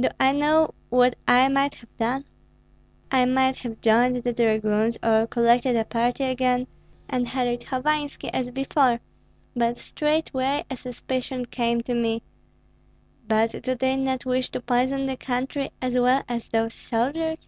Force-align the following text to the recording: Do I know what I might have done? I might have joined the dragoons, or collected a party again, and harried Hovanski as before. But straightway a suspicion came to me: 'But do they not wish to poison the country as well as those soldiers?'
Do 0.00 0.08
I 0.18 0.32
know 0.32 0.72
what 0.88 1.14
I 1.28 1.48
might 1.48 1.74
have 1.74 1.94
done? 1.98 2.24
I 3.10 3.26
might 3.26 3.56
have 3.56 3.82
joined 3.82 4.16
the 4.16 4.32
dragoons, 4.32 4.96
or 5.02 5.26
collected 5.26 5.76
a 5.76 5.84
party 5.84 6.24
again, 6.24 6.66
and 7.06 7.28
harried 7.28 7.64
Hovanski 7.64 8.30
as 8.32 8.50
before. 8.50 9.00
But 9.54 9.76
straightway 9.76 10.64
a 10.70 10.76
suspicion 10.78 11.44
came 11.44 11.82
to 11.82 11.92
me: 11.92 12.22
'But 13.26 13.60
do 13.62 13.74
they 13.74 13.96
not 13.98 14.24
wish 14.24 14.48
to 14.52 14.60
poison 14.62 15.04
the 15.04 15.18
country 15.18 15.70
as 15.82 15.92
well 15.98 16.22
as 16.30 16.48
those 16.48 16.72
soldiers?' 16.72 17.46